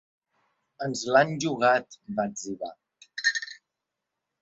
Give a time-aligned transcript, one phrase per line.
[0.85, 2.75] Ens l’han jugat!, va etzibar.